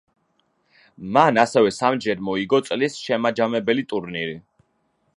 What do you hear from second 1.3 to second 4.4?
ასევე სამჯერ მოიგო წლის შემაჯამებელი ტურნირი.